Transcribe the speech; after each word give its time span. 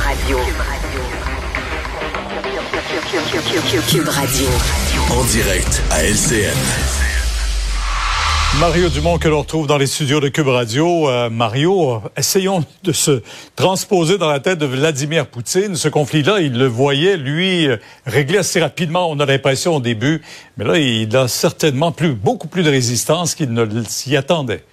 Radio. 0.00 0.38
Cube 3.88 4.08
Radio. 4.08 4.46
En 5.10 5.24
direct 5.24 5.82
à 5.90 6.02
LCN. 6.04 6.56
Mario 8.58 8.88
Dumont 8.88 9.18
que 9.18 9.28
l'on 9.28 9.40
retrouve 9.40 9.66
dans 9.66 9.76
les 9.76 9.86
studios 9.86 10.20
de 10.20 10.28
Cube 10.28 10.48
Radio. 10.48 11.08
Euh, 11.08 11.28
Mario, 11.28 12.02
essayons 12.16 12.64
de 12.82 12.92
se 12.92 13.22
transposer 13.56 14.16
dans 14.16 14.28
la 14.28 14.40
tête 14.40 14.58
de 14.58 14.66
Vladimir 14.66 15.26
Poutine. 15.26 15.76
Ce 15.76 15.88
conflit-là, 15.88 16.40
il 16.40 16.58
le 16.58 16.66
voyait, 16.66 17.16
lui, 17.16 17.68
euh, 17.68 17.76
régler 18.06 18.38
assez 18.38 18.60
rapidement, 18.60 19.10
on 19.10 19.20
a 19.20 19.26
l'impression 19.26 19.76
au 19.76 19.80
début. 19.80 20.22
Mais 20.56 20.64
là, 20.64 20.78
il 20.78 21.14
a 21.14 21.28
certainement 21.28 21.92
plus, 21.92 22.14
beaucoup 22.14 22.48
plus 22.48 22.62
de 22.62 22.70
résistance 22.70 23.34
qu'il 23.34 23.52
ne 23.52 23.82
s'y 23.84 24.16
attendait. 24.16 24.64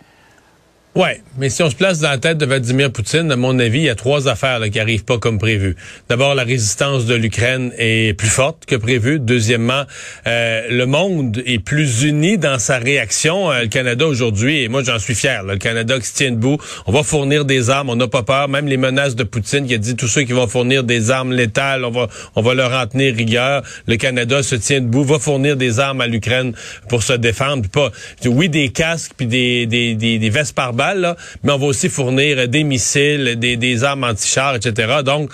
Ouais, 0.97 1.21
mais 1.37 1.51
si 1.51 1.61
on 1.61 1.69
se 1.69 1.75
place 1.75 1.99
dans 1.99 2.09
la 2.09 2.17
tête 2.17 2.39
de 2.39 2.45
Vladimir 2.47 2.91
Poutine, 2.91 3.31
à 3.31 3.35
mon 3.35 3.59
avis, 3.59 3.81
il 3.81 3.83
y 3.83 3.89
a 3.89 3.93
trois 3.93 4.27
affaires 4.27 4.57
là, 4.57 4.67
qui 4.67 4.79
arrivent 4.79 5.05
pas 5.05 5.19
comme 5.19 5.37
prévu. 5.37 5.75
D'abord, 6.09 6.33
la 6.33 6.43
résistance 6.43 7.05
de 7.05 7.13
l'Ukraine 7.13 7.71
est 7.77 8.17
plus 8.17 8.29
forte 8.29 8.65
que 8.65 8.75
prévu. 8.75 9.19
Deuxièmement, 9.19 9.83
euh, 10.25 10.61
le 10.71 10.87
monde 10.87 11.43
est 11.45 11.59
plus 11.59 12.01
uni 12.01 12.39
dans 12.39 12.57
sa 12.57 12.79
réaction. 12.79 13.51
Euh, 13.51 13.61
le 13.61 13.67
Canada 13.67 14.07
aujourd'hui, 14.07 14.63
et 14.63 14.69
moi 14.69 14.81
j'en 14.83 14.97
suis 14.97 15.13
fier, 15.13 15.43
là, 15.43 15.53
le 15.53 15.59
Canada 15.59 15.99
qui 15.99 16.07
se 16.07 16.15
tient 16.15 16.31
debout, 16.31 16.57
on 16.87 16.91
va 16.91 17.03
fournir 17.03 17.45
des 17.45 17.69
armes, 17.69 17.91
on 17.91 17.95
n'a 17.95 18.07
pas 18.07 18.23
peur. 18.23 18.49
Même 18.49 18.65
les 18.65 18.77
menaces 18.77 19.15
de 19.15 19.23
Poutine 19.23 19.67
qui 19.67 19.75
a 19.75 19.77
dit 19.77 19.95
tous 19.95 20.07
ceux 20.07 20.23
qui 20.23 20.33
vont 20.33 20.47
fournir 20.47 20.83
des 20.83 21.11
armes 21.11 21.31
létales, 21.31 21.85
on 21.85 21.91
va, 21.91 22.07
on 22.35 22.41
va 22.41 22.55
leur 22.55 22.71
en 22.71 22.87
tenir 22.87 23.13
rigueur. 23.13 23.61
Le 23.85 23.97
Canada 23.97 24.41
se 24.41 24.55
tient 24.55 24.81
debout, 24.81 25.03
va 25.03 25.19
fournir 25.19 25.57
des 25.57 25.79
armes 25.79 26.01
à 26.01 26.07
l'Ukraine 26.07 26.53
pour 26.89 27.03
se 27.03 27.13
défendre. 27.13 27.61
Puis 27.61 27.69
pas, 27.69 27.91
oui, 28.25 28.49
des 28.49 28.69
casques 28.69 29.11
puis 29.15 29.27
des, 29.27 29.67
des, 29.67 29.93
des, 29.93 30.17
des 30.17 30.29
vestes 30.31 30.55
par 30.55 30.73
mais 31.43 31.51
on 31.51 31.57
va 31.57 31.65
aussi 31.65 31.89
fournir 31.89 32.47
des 32.47 32.63
missiles, 32.63 33.35
des, 33.37 33.57
des 33.57 33.83
armes 33.83 34.03
anti-chars, 34.03 34.55
etc. 34.55 34.97
Donc, 35.03 35.31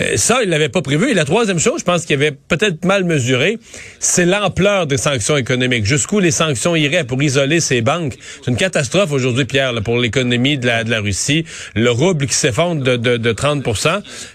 euh, 0.00 0.16
ça, 0.16 0.42
il 0.42 0.50
l'avait 0.50 0.68
pas 0.68 0.82
prévu. 0.82 1.10
Et 1.10 1.14
la 1.14 1.24
troisième 1.24 1.58
chose, 1.58 1.80
je 1.80 1.84
pense 1.84 2.04
qu'il 2.04 2.14
avait 2.14 2.32
peut-être 2.32 2.84
mal 2.84 3.04
mesuré, 3.04 3.58
c'est 3.98 4.24
l'ampleur 4.26 4.86
des 4.86 4.96
sanctions 4.96 5.36
économiques. 5.36 5.84
Jusqu'où 5.84 6.20
les 6.20 6.30
sanctions 6.30 6.76
iraient 6.76 7.04
pour 7.04 7.22
isoler 7.22 7.60
ces 7.60 7.80
banques. 7.80 8.14
C'est 8.44 8.50
une 8.50 8.56
catastrophe 8.56 9.12
aujourd'hui, 9.12 9.44
Pierre, 9.44 9.74
pour 9.82 9.98
l'économie 9.98 10.58
de 10.58 10.66
la, 10.66 10.84
de 10.84 10.90
la 10.90 11.00
Russie. 11.00 11.44
Le 11.74 11.90
rouble 11.90 12.26
qui 12.26 12.34
s'effondre 12.34 12.82
de, 12.82 12.96
de, 12.96 13.16
de 13.16 13.32
30 13.32 13.64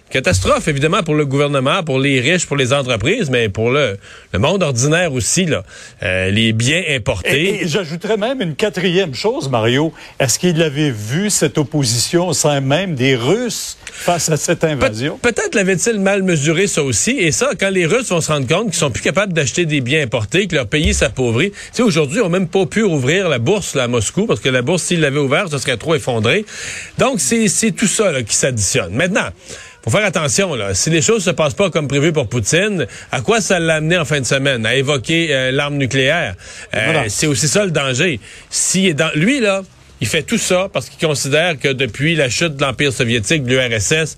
Catastrophe, 0.10 0.68
évidemment, 0.68 1.04
pour 1.04 1.14
le 1.14 1.26
gouvernement, 1.26 1.84
pour 1.84 2.00
les 2.00 2.20
riches, 2.20 2.48
pour 2.48 2.58
les 2.58 2.74
entreprises, 2.74 3.30
mais 3.30 3.48
pour 3.48 3.70
le, 3.70 3.98
le 4.34 4.40
monde 4.40 4.64
ordinaire 4.64 5.14
aussi, 5.14 5.46
là. 5.46 5.64
Euh, 6.02 6.32
les 6.32 6.52
biens 6.52 6.82
importés. 6.90 7.64
Et, 7.64 7.68
j'ajouterais 7.68 8.18
même 8.18 8.42
une 8.42 8.56
quatrième 8.56 9.14
chose, 9.14 9.50
Mario. 9.50 9.94
Est-ce 10.20 10.40
qu'il 10.40 10.62
avait 10.64 10.90
vu 10.90 11.30
cette 11.30 11.60
opposition 11.60 12.30
au 12.30 12.34
sein 12.34 12.60
même 12.60 12.96
des 12.96 13.16
Russes 13.16 13.78
face 13.92 14.30
à 14.30 14.38
cette 14.38 14.64
invasion? 14.64 15.20
Pe 15.22 15.30
Peut-être 15.30 15.54
l'avait-il 15.54 16.00
mal 16.00 16.24
mesuré, 16.24 16.66
ça 16.66 16.82
aussi. 16.82 17.12
Et 17.12 17.32
ça, 17.32 17.52
quand 17.60 17.70
les 17.70 17.86
Russes 17.86 18.10
vont 18.10 18.22
se 18.22 18.32
rendre 18.32 18.48
compte 18.48 18.66
qu'ils 18.72 18.80
sont 18.80 18.90
plus 18.90 19.04
capables 19.04 19.34
d'acheter 19.34 19.66
des 19.68 19.80
biens 19.80 20.02
importés, 20.02 20.48
que 20.48 20.56
leur 20.56 20.68
pays 20.68 20.96
s'appauvrit. 20.96 21.52
Tu 21.52 21.58
sais, 21.74 21.82
aujourd'hui, 21.84 22.18
ils 22.18 22.24
n'ont 22.24 22.30
même 22.30 22.48
pas 22.48 22.66
pu 22.66 22.82
ouvrir 22.82 23.30
la 23.30 23.38
bourse 23.38 23.76
là, 23.76 23.84
à 23.84 23.88
Moscou, 23.88 24.26
parce 24.26 24.40
que 24.40 24.50
la 24.50 24.64
bourse, 24.64 24.84
s'ils 24.84 25.02
l'avaient 25.02 25.20
ouverte, 25.20 25.52
ce 25.52 25.60
serait 25.60 25.78
trop 25.78 25.94
effondré. 25.94 26.46
Donc, 26.98 27.20
c'est 27.20 27.72
tout 27.72 27.88
ça 27.88 28.12
là, 28.12 28.24
qui 28.24 28.36
s'additionne. 28.36 28.94
Maintenant, 28.94 29.30
faut 29.84 29.92
faire 29.92 30.06
attention 30.06 30.56
là. 30.56 30.74
Si 30.74 30.90
les 30.90 31.02
choses 31.02 31.24
se 31.24 31.30
passent 31.30 31.54
pas 31.54 31.70
comme 31.70 31.88
prévu 31.88 32.12
pour 32.12 32.28
Poutine, 32.28 32.86
à 33.12 33.22
quoi 33.22 33.42
ça 33.42 33.60
l'a 33.60 33.76
amené 33.76 33.98
en 33.98 34.06
fin 34.06 34.20
de 34.20 34.26
semaine? 34.26 34.66
À 34.66 34.76
évoquer 34.76 35.34
euh, 35.34 35.52
l'arme 35.52 35.78
nucléaire 35.78 36.36
euh, 36.76 37.06
C'est 37.08 37.28
aussi 37.28 37.48
ça 37.48 37.66
le 37.66 37.72
danger. 37.72 38.20
Si 38.50 38.88
est 38.88 38.94
dans 38.94 39.12
lui 39.16 39.40
là, 39.40 39.62
il 40.02 40.08
fait 40.08 40.24
tout 40.24 40.38
ça 40.38 40.70
parce 40.72 40.90
qu'il 40.90 41.06
considère 41.06 41.58
que 41.58 41.70
depuis 41.70 42.16
la 42.16 42.30
chute 42.30 42.56
de 42.56 42.62
l'empire 42.62 42.94
soviétique, 42.94 43.44
de 43.44 43.56
l'URSS, 43.56 44.18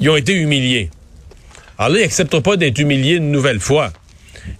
ils 0.00 0.10
ont 0.10 0.16
été 0.16 0.32
humiliés. 0.34 0.90
Alors 1.78 1.90
là, 1.90 1.98
il 2.00 2.02
n'accepte 2.02 2.38
pas 2.40 2.56
d'être 2.56 2.78
humilié 2.78 3.16
une 3.16 3.30
nouvelle 3.30 3.60
fois. 3.60 3.92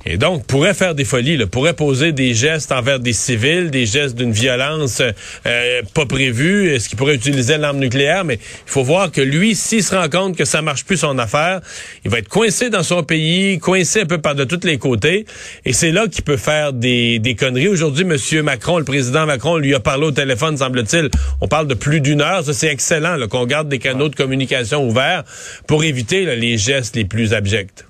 Et 0.06 0.16
donc, 0.16 0.46
pourrait 0.46 0.74
faire 0.74 0.94
des 0.94 1.04
folies, 1.04 1.36
là, 1.36 1.46
pourrait 1.46 1.74
poser 1.74 2.12
des 2.12 2.34
gestes 2.34 2.72
envers 2.72 3.00
des 3.00 3.12
civils, 3.12 3.70
des 3.70 3.86
gestes 3.86 4.16
d'une 4.16 4.32
violence 4.32 5.02
euh, 5.46 5.82
pas 5.94 6.06
prévue, 6.06 6.70
est-ce 6.72 6.88
qu'il 6.88 6.96
pourrait 6.96 7.14
utiliser 7.14 7.58
l'arme 7.58 7.78
nucléaire, 7.78 8.24
mais 8.24 8.34
il 8.34 8.70
faut 8.70 8.82
voir 8.82 9.10
que 9.10 9.20
lui, 9.20 9.54
s'il 9.54 9.82
se 9.82 9.94
rend 9.94 10.08
compte 10.08 10.36
que 10.36 10.44
ça 10.44 10.62
marche 10.62 10.84
plus 10.84 10.98
son 10.98 11.18
affaire, 11.18 11.60
il 12.04 12.10
va 12.10 12.18
être 12.18 12.28
coincé 12.28 12.70
dans 12.70 12.82
son 12.82 13.02
pays, 13.02 13.58
coincé 13.58 14.02
un 14.02 14.06
peu 14.06 14.18
par 14.18 14.34
de 14.34 14.44
tous 14.44 14.64
les 14.64 14.78
côtés, 14.78 15.26
et 15.64 15.72
c'est 15.72 15.92
là 15.92 16.06
qu'il 16.06 16.24
peut 16.24 16.36
faire 16.36 16.72
des, 16.72 17.18
des 17.18 17.34
conneries. 17.34 17.68
Aujourd'hui, 17.68 18.04
Monsieur 18.04 18.42
Macron, 18.42 18.78
le 18.78 18.84
président 18.84 19.26
Macron, 19.26 19.56
lui 19.56 19.74
a 19.74 19.80
parlé 19.80 20.06
au 20.06 20.12
téléphone, 20.12 20.56
semble-t-il. 20.56 21.10
On 21.40 21.48
parle 21.48 21.66
de 21.66 21.74
plus 21.74 22.00
d'une 22.00 22.20
heure, 22.20 22.44
ça 22.44 22.52
c'est 22.52 22.68
excellent, 22.68 23.16
qu'on 23.28 23.46
garde 23.46 23.68
des 23.68 23.78
canaux 23.78 24.08
de 24.08 24.16
communication 24.16 24.86
ouverts 24.86 25.24
pour 25.66 25.84
éviter 25.84 26.36
les 26.36 26.58
gestes 26.58 26.96
les 26.96 27.04
plus 27.04 27.34
abjects. 27.34 27.87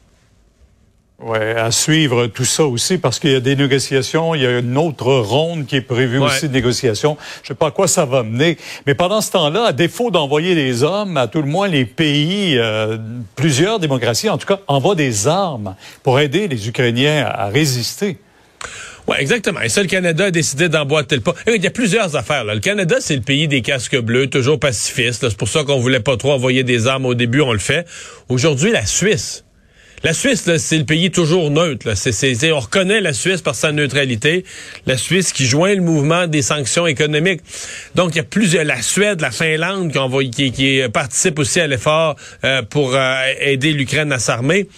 Oui, 1.20 1.36
à 1.36 1.72
suivre 1.72 2.28
tout 2.28 2.44
ça 2.44 2.64
aussi, 2.64 2.96
parce 2.96 3.18
qu'il 3.18 3.32
y 3.32 3.34
a 3.34 3.40
des 3.40 3.56
négociations, 3.56 4.36
il 4.36 4.42
y 4.42 4.46
a 4.46 4.60
une 4.60 4.78
autre 4.78 5.12
ronde 5.12 5.66
qui 5.66 5.74
est 5.74 5.80
prévue 5.80 6.18
aussi 6.18 6.46
de 6.46 6.52
négociations. 6.52 7.16
Je 7.42 7.48
sais 7.48 7.54
pas 7.54 7.66
à 7.66 7.70
quoi 7.72 7.88
ça 7.88 8.04
va 8.04 8.22
mener. 8.22 8.56
Mais 8.86 8.94
pendant 8.94 9.20
ce 9.20 9.32
temps-là, 9.32 9.64
à 9.64 9.72
défaut 9.72 10.12
d'envoyer 10.12 10.54
des 10.54 10.84
hommes, 10.84 11.16
à 11.16 11.26
tout 11.26 11.42
le 11.42 11.48
moins 11.48 11.66
les 11.66 11.84
pays, 11.86 12.56
euh, 12.56 12.98
plusieurs 13.34 13.80
démocraties 13.80 14.30
en 14.30 14.38
tout 14.38 14.46
cas, 14.46 14.60
envoient 14.68 14.94
des 14.94 15.26
armes 15.26 15.74
pour 16.04 16.20
aider 16.20 16.46
les 16.46 16.68
Ukrainiens 16.68 17.26
à 17.26 17.48
résister. 17.48 18.18
Oui, 19.08 19.16
exactement. 19.18 19.60
Et 19.60 19.70
ça, 19.70 19.82
le 19.82 19.88
Canada 19.88 20.26
a 20.26 20.30
décidé 20.30 20.68
d'emboîter 20.68 21.16
le 21.16 21.22
pas. 21.22 21.34
Il 21.48 21.60
y 21.60 21.66
a 21.66 21.70
plusieurs 21.70 22.14
affaires. 22.14 22.44
Là. 22.44 22.54
Le 22.54 22.60
Canada, 22.60 22.98
c'est 23.00 23.16
le 23.16 23.22
pays 23.22 23.48
des 23.48 23.62
casques 23.62 23.98
bleus, 23.98 24.28
toujours 24.28 24.60
pacifiste. 24.60 25.28
C'est 25.28 25.36
pour 25.36 25.48
ça 25.48 25.64
qu'on 25.64 25.80
voulait 25.80 25.98
pas 25.98 26.16
trop 26.16 26.30
envoyer 26.30 26.62
des 26.62 26.86
armes 26.86 27.06
au 27.06 27.14
début, 27.14 27.40
on 27.40 27.52
le 27.52 27.58
fait. 27.58 27.88
Aujourd'hui, 28.28 28.70
la 28.70 28.86
Suisse 28.86 29.44
la 30.04 30.12
Suisse, 30.12 30.48
c'est 30.58 30.78
le 30.78 30.84
pays 30.84 31.10
toujours 31.10 31.50
neutre. 31.50 31.96
C'est, 31.96 32.52
on 32.52 32.60
reconnaît 32.60 33.00
la 33.00 33.12
Suisse 33.12 33.42
par 33.42 33.54
sa 33.54 33.72
neutralité. 33.72 34.44
La 34.86 34.96
Suisse 34.96 35.32
qui 35.32 35.46
joint 35.46 35.74
le 35.74 35.82
mouvement 35.82 36.26
des 36.26 36.42
sanctions 36.42 36.86
économiques. 36.86 37.40
Donc, 37.94 38.14
il 38.14 38.18
y 38.18 38.20
a 38.20 38.24
plusieurs... 38.24 38.64
La 38.64 38.82
Suède, 38.82 39.20
la 39.20 39.30
Finlande 39.30 39.92
qui, 40.32 40.82
participent 40.92 41.38
aussi 41.38 41.60
à 41.60 41.66
l'effort 41.66 42.16
euh, 42.44 42.62
pour 42.62 42.94
euh, 42.94 43.16
aider 43.40 43.72
l'Ukraine 43.72 44.12
à 44.12 44.18
s'armer. 44.18 44.68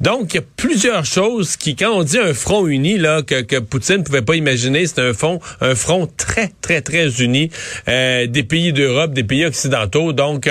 Donc, 0.00 0.34
il 0.34 0.36
y 0.36 0.40
a 0.40 0.44
plusieurs 0.56 1.04
choses 1.04 1.56
qui, 1.56 1.74
quand 1.74 1.92
on 1.92 2.02
dit 2.02 2.18
un 2.18 2.34
front 2.34 2.66
uni, 2.66 2.98
là, 2.98 3.22
que, 3.22 3.40
que 3.42 3.56
Poutine 3.56 3.98
ne 3.98 4.02
pouvait 4.02 4.22
pas 4.22 4.36
imaginer, 4.36 4.86
c'est 4.86 5.00
un 5.00 5.14
front, 5.14 5.40
un 5.60 5.74
front 5.74 6.06
très, 6.16 6.52
très, 6.60 6.82
très 6.82 7.22
uni 7.22 7.50
euh, 7.88 8.26
des 8.26 8.42
pays 8.42 8.72
d'Europe, 8.72 9.14
des 9.14 9.24
pays 9.24 9.46
occidentaux. 9.46 10.12
Donc, 10.12 10.48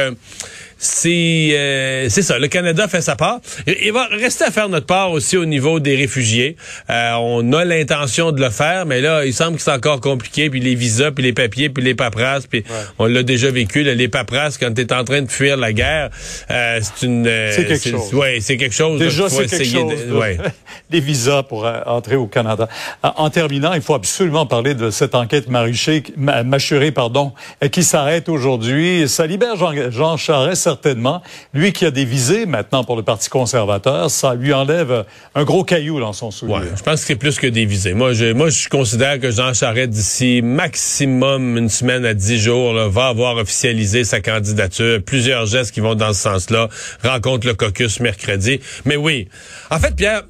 c'est 0.77 1.49
euh, 1.53 2.09
c'est 2.09 2.21
ça. 2.21 2.37
Le 2.37 2.47
Canada 2.47 2.87
fait 2.87 3.01
sa 3.01 3.15
part. 3.15 3.39
Il, 3.65 3.91
va 3.93 4.07
rester 4.07 4.43
à 4.43 4.51
faire 4.51 4.67
notre 4.67 4.85
part 4.85 5.11
aussi 5.11 5.37
au 5.37 5.45
niveau 5.45 5.79
des 5.79 5.95
réfugiés. 5.95 6.57
Euh, 6.89 7.13
on 7.19 7.53
a 7.53 7.63
l'intention 7.63 8.31
de 8.31 8.41
le 8.41 8.49
faire, 8.49 8.85
mais 8.85 8.99
là, 8.99 9.25
il 9.25 9.33
semble 9.33 9.57
que 9.57 9.63
c'est 9.63 9.71
encore 9.71 10.01
compliqué. 10.01 10.49
Puis 10.49 10.59
les 10.59 10.75
visas, 10.75 11.11
puis 11.11 11.23
les 11.23 11.33
papiers, 11.33 11.69
puis 11.69 11.83
les 11.83 11.95
paperasses, 11.95 12.47
puis 12.47 12.63
on 12.99 13.05
l'a 13.05 13.23
déjà 13.23 13.51
vécu. 13.51 13.83
les 13.83 14.07
paperasses, 14.07 14.57
quand 14.57 14.73
tu 14.73 14.81
es 14.81 14.93
en 14.93 15.03
train 15.03 15.21
de 15.21 15.31
fuir 15.31 15.55
la 15.57 15.71
guerre, 15.71 16.09
euh, 16.51 16.79
c'est 16.81 17.05
une... 17.05 17.25
c'est 17.25 17.65
quelque 17.65 17.89
chose. 17.89 18.13
Ouais, 18.13 18.39
c'est 18.41 18.57
quelque 18.57 18.75
chose. 18.75 18.99
Déjà, 18.99 19.29
c'est 19.29 19.47
quelque 19.47 19.65
chose. 19.65 19.93
ouais. 20.11 20.37
les 20.91 20.99
visas 20.99 21.43
pour 21.43 21.67
entrer 21.85 22.15
au 22.15 22.27
Canada. 22.27 22.67
En 23.01 23.29
terminant, 23.29 23.73
il 23.73 23.81
faut 23.81 23.95
absolument 23.95 24.45
parler 24.45 24.73
de 24.73 24.89
cette 24.89 25.15
enquête 25.15 25.47
mâchurée, 25.47 26.91
pardon, 26.91 27.33
qui 27.71 27.83
s'arrête 27.83 28.29
aujourd'hui. 28.29 29.07
Ça 29.07 29.25
libère 29.25 29.55
Jean, 29.55 29.71
Jean 29.89 30.17
Charest 30.17 30.64
certainement. 30.65 31.21
Lui 31.53 31.73
qui 31.73 31.85
a 31.85 31.91
des 31.91 32.05
visées 32.05 32.47
maintenant 32.47 32.83
pour 32.83 32.95
le 32.95 33.03
Parti 33.03 33.29
conservateur, 33.29 34.09
ça 34.09 34.33
lui 34.33 34.51
enlève 34.51 35.05
un 35.35 35.43
gros 35.43 35.63
caillou 35.63 35.99
dans 35.99 36.13
son 36.13 36.31
soulier. 36.31 36.71
je 36.75 36.81
pense 36.81 37.01
que 37.01 37.07
c'est 37.07 37.15
plus 37.15 37.37
que 37.37 37.45
des 37.45 37.65
visées. 37.65 37.93
Moi, 37.93 38.13
je, 38.13 38.33
moi, 38.33 38.49
je 38.49 38.67
considère 38.67 39.19
que 39.19 39.29
Jean 39.29 39.53
Charest, 39.53 39.91
d'ici 39.91 40.41
maximum 40.41 41.57
une 41.57 41.69
semaine 41.69 42.03
à 42.03 42.15
dix 42.15 42.39
jours, 42.39 42.73
va 42.89 43.07
avoir 43.07 43.37
officialisé 43.37 44.03
sa 44.03 44.21
candidature. 44.21 45.01
Plusieurs 45.05 45.45
gestes 45.45 45.71
qui 45.71 45.81
vont 45.81 45.95
dans 45.95 46.13
ce 46.13 46.21
sens-là. 46.21 46.69
Rencontre 47.03 47.45
le 47.45 47.53
caucus 47.53 47.99
mercredi. 47.99 48.59
Mais 48.85 48.95
oui. 48.95 49.27
En 49.69 49.79
fait, 49.79 49.95
Pierre, 49.95 50.23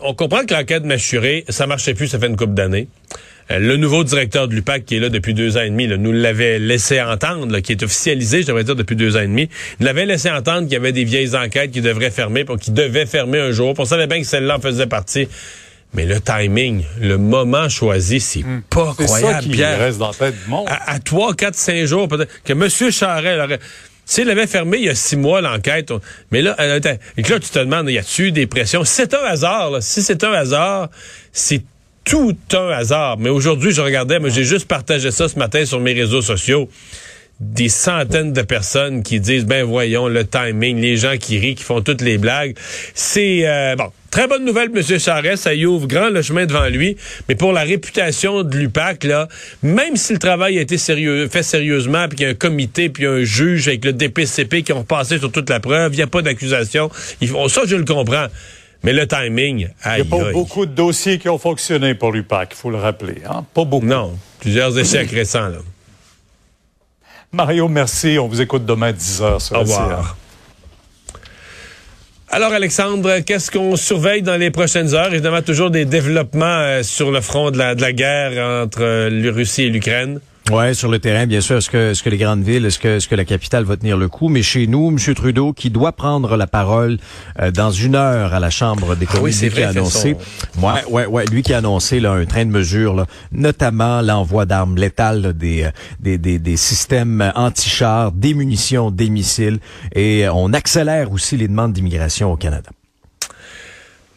on 0.00 0.14
comprend 0.14 0.44
que 0.44 0.54
l'enquête 0.54 0.84
mâchurée, 0.84 1.44
ça 1.48 1.66
marchait 1.66 1.94
plus, 1.94 2.08
ça 2.08 2.18
fait 2.18 2.26
une 2.26 2.36
couple 2.36 2.54
d'années. 2.54 2.88
Euh, 3.52 3.58
le 3.58 3.76
nouveau 3.76 4.02
directeur 4.04 4.48
de 4.48 4.54
l'UPAC, 4.54 4.84
qui 4.84 4.96
est 4.96 5.00
là 5.00 5.08
depuis 5.08 5.34
deux 5.34 5.56
ans 5.56 5.62
et 5.62 5.70
demi, 5.70 5.86
nous 5.86 6.12
l'avait 6.12 6.58
laissé 6.58 7.00
entendre, 7.00 7.58
qui 7.60 7.72
est 7.72 7.82
officialisé, 7.82 8.42
je 8.42 8.46
devrais 8.46 8.64
dire, 8.64 8.76
depuis 8.76 8.96
deux 8.96 9.16
ans 9.16 9.20
et 9.20 9.26
demi. 9.26 9.48
Il 9.78 9.86
l'avait 9.86 10.06
laissé 10.06 10.30
entendre 10.30 10.62
qu'il 10.62 10.72
y 10.72 10.76
avait 10.76 10.92
des 10.92 11.04
vieilles 11.04 11.36
enquêtes 11.36 11.70
qui 11.70 11.80
devraient 11.80 12.10
fermer, 12.10 12.44
qui 12.60 12.70
devaient 12.70 13.06
fermer 13.06 13.38
un 13.38 13.52
jour. 13.52 13.74
On 13.78 13.84
savait 13.84 14.06
bien 14.06 14.20
que 14.20 14.26
celle-là 14.26 14.56
en 14.56 14.60
faisait 14.60 14.86
partie. 14.86 15.28
Mais 15.94 16.06
le 16.06 16.20
timing, 16.20 16.84
le 17.00 17.18
moment 17.18 17.68
choisi, 17.68 18.18
c'est 18.18 18.40
hmm. 18.40 18.62
pas 18.70 18.94
croyable, 18.96 19.48
Pierre. 19.48 19.78
reste 19.78 19.98
dans 19.98 20.12
tête 20.12 20.34
du 20.42 20.50
monde. 20.50 20.66
À, 20.68 20.98
trois, 21.00 21.34
quatre, 21.34 21.54
cinq 21.54 21.84
jours, 21.84 22.08
peut-être, 22.08 22.30
que 22.44 22.52
M. 22.52 22.90
Charret 22.90 23.38
aurait... 23.38 23.58
S'il 24.04 24.28
avait 24.30 24.46
fermé 24.46 24.78
il 24.78 24.84
y 24.84 24.88
a 24.88 24.94
six 24.94 25.16
mois 25.16 25.40
l'enquête, 25.40 25.92
mais 26.32 26.42
là, 26.42 26.56
euh, 26.58 26.80
et 27.16 27.22
là, 27.22 27.38
tu 27.38 27.48
te 27.48 27.58
demandes, 27.58 27.88
y 27.88 27.98
a-tu 27.98 28.32
des 28.32 28.46
pressions? 28.48 28.84
C'est 28.84 29.14
un 29.14 29.22
hasard, 29.22 29.70
là. 29.70 29.80
Si 29.80 30.02
c'est 30.02 30.24
un 30.24 30.32
hasard, 30.32 30.90
c'est 31.32 31.62
tout 32.04 32.36
un 32.52 32.68
hasard. 32.70 33.18
Mais 33.18 33.30
aujourd'hui, 33.30 33.72
je 33.72 33.80
regardais, 33.80 34.18
mais 34.18 34.30
j'ai 34.30 34.44
juste 34.44 34.66
partagé 34.66 35.10
ça 35.10 35.28
ce 35.28 35.38
matin 35.38 35.64
sur 35.64 35.80
mes 35.80 35.92
réseaux 35.92 36.22
sociaux. 36.22 36.68
des 37.40 37.68
centaines 37.68 38.32
de 38.32 38.42
personnes 38.42 39.02
qui 39.02 39.18
disent, 39.18 39.46
ben 39.46 39.64
voyons, 39.64 40.06
le 40.06 40.24
timing, 40.24 40.80
les 40.80 40.96
gens 40.96 41.16
qui 41.16 41.40
rient, 41.40 41.56
qui 41.56 41.64
font 41.64 41.80
toutes 41.80 42.00
les 42.00 42.16
blagues. 42.16 42.54
C'est, 42.94 43.40
euh, 43.48 43.74
bon, 43.74 43.90
très 44.12 44.28
bonne 44.28 44.44
nouvelle, 44.44 44.70
M. 44.72 44.98
Charest, 45.00 45.42
ça 45.42 45.52
y 45.52 45.66
ouvre 45.66 45.88
grand 45.88 46.08
le 46.08 46.22
chemin 46.22 46.46
devant 46.46 46.68
lui, 46.68 46.96
mais 47.28 47.34
pour 47.34 47.52
la 47.52 47.62
réputation 47.62 48.44
de 48.44 48.56
l'UPAC, 48.56 49.02
là, 49.02 49.26
même 49.64 49.96
si 49.96 50.12
le 50.12 50.20
travail 50.20 50.56
a 50.58 50.60
été 50.60 50.78
sérieux, 50.78 51.26
fait 51.26 51.42
sérieusement, 51.42 52.06
puis 52.06 52.18
qu'il 52.18 52.26
y 52.26 52.28
a 52.28 52.30
un 52.30 52.34
comité, 52.34 52.90
puis 52.90 53.06
un 53.06 53.24
juge 53.24 53.66
avec 53.66 53.84
le 53.86 53.92
DPCP 53.92 54.62
qui 54.62 54.72
ont 54.72 54.84
passé 54.84 55.18
sur 55.18 55.32
toute 55.32 55.50
la 55.50 55.58
preuve, 55.58 55.94
il 55.94 55.96
n'y 55.96 56.02
a 56.02 56.06
pas 56.06 56.22
d'accusation, 56.22 56.90
ça, 57.48 57.62
je 57.66 57.74
le 57.74 57.84
comprends. 57.84 58.26
Mais 58.84 58.92
le 58.92 59.06
timing, 59.06 59.68
aïe, 59.82 60.02
Il 60.02 60.10
n'y 60.10 60.20
a 60.20 60.24
pas 60.24 60.32
beaucoup 60.32 60.66
de 60.66 60.72
dossiers 60.72 61.18
qui 61.18 61.28
ont 61.28 61.38
fonctionné 61.38 61.94
pour 61.94 62.12
l'UPAC, 62.12 62.50
il 62.52 62.56
faut 62.56 62.70
le 62.70 62.78
rappeler. 62.78 63.22
Hein? 63.28 63.44
Pas 63.54 63.64
beaucoup. 63.64 63.86
Non, 63.86 64.18
plusieurs 64.40 64.76
échecs 64.78 65.10
récents. 65.10 65.48
Là. 65.48 65.58
Mario, 67.32 67.68
merci. 67.68 68.18
On 68.18 68.28
vous 68.28 68.40
écoute 68.40 68.66
demain 68.66 68.88
à 68.88 68.92
10h 68.92 69.40
sur 69.40 69.56
Au 69.56 69.60
revoir. 69.60 70.16
Alors, 72.28 72.52
Alexandre, 72.52 73.20
qu'est-ce 73.20 73.50
qu'on 73.50 73.76
surveille 73.76 74.22
dans 74.22 74.36
les 74.36 74.50
prochaines 74.50 74.94
heures? 74.94 75.12
Évidemment, 75.12 75.42
toujours 75.42 75.70
des 75.70 75.84
développements 75.84 76.46
euh, 76.46 76.82
sur 76.82 77.10
le 77.10 77.20
front 77.20 77.50
de 77.50 77.58
la, 77.58 77.74
de 77.74 77.82
la 77.82 77.92
guerre 77.92 78.64
entre 78.64 78.82
euh, 78.82 79.10
la 79.10 79.30
Russie 79.30 79.64
et 79.64 79.68
l'Ukraine. 79.68 80.18
Ouais, 80.50 80.74
sur 80.74 80.90
le 80.90 80.98
terrain, 80.98 81.26
bien 81.26 81.40
sûr. 81.40 81.58
Est-ce 81.58 81.70
que, 81.70 81.92
est-ce 81.92 82.02
que 82.02 82.10
les 82.10 82.18
grandes 82.18 82.42
villes, 82.42 82.66
est-ce 82.66 82.78
que, 82.78 82.96
est-ce 82.96 83.06
que 83.06 83.14
la 83.14 83.24
capitale 83.24 83.64
va 83.64 83.76
tenir 83.76 83.96
le 83.96 84.08
coup? 84.08 84.28
Mais 84.28 84.42
chez 84.42 84.66
nous, 84.66 84.88
M. 84.88 85.14
Trudeau, 85.14 85.52
qui 85.52 85.70
doit 85.70 85.92
prendre 85.92 86.36
la 86.36 86.46
parole 86.46 86.98
euh, 87.40 87.50
dans 87.52 87.70
une 87.70 87.94
heure 87.94 88.34
à 88.34 88.40
la 88.40 88.50
Chambre 88.50 88.96
des 88.96 89.06
communes, 89.06 89.32
ah 89.32 89.44
oui, 89.44 89.50
qui 89.50 89.62
a 89.62 89.68
annoncé, 89.68 90.16
ouais, 90.58 90.84
ouais, 90.90 91.06
ouais, 91.06 91.24
lui 91.26 91.42
qui 91.42 91.54
a 91.54 91.58
annoncé 91.58 92.00
là, 92.00 92.12
un 92.12 92.24
train 92.24 92.44
de 92.44 92.50
mesures, 92.50 92.94
là, 92.94 93.06
notamment 93.30 94.02
l'envoi 94.02 94.44
d'armes 94.44 94.76
létales, 94.76 95.32
des, 95.32 95.62
euh, 95.62 95.70
des, 96.00 96.18
des, 96.18 96.38
des, 96.38 96.56
systèmes 96.56 97.32
anti-chars, 97.36 98.10
des 98.12 98.34
munitions, 98.34 98.90
des 98.90 99.10
missiles, 99.10 99.58
et 99.94 100.26
on 100.28 100.52
accélère 100.52 101.12
aussi 101.12 101.36
les 101.36 101.48
demandes 101.48 101.72
d'immigration 101.72 102.32
au 102.32 102.36
Canada. 102.36 102.70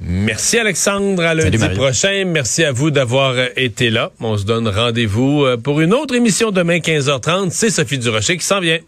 Merci 0.01 0.59
Alexandre, 0.59 1.23
à 1.23 1.33
lundi 1.33 1.57
prochain. 1.75 2.25
Merci 2.25 2.63
à 2.63 2.71
vous 2.71 2.91
d'avoir 2.91 3.31
euh, 3.31 3.47
été 3.55 3.89
là. 3.89 4.11
On 4.19 4.37
se 4.37 4.45
donne 4.45 4.67
rendez-vous 4.67 5.45
euh, 5.45 5.57
pour 5.57 5.79
une 5.79 5.93
autre 5.93 6.13
émission 6.15 6.51
demain 6.51 6.77
15h30. 6.77 7.51
C'est 7.51 7.69
Sophie 7.69 7.97
Durocher 7.97 8.37
qui 8.37 8.45
s'en 8.45 8.59
vient. 8.59 8.79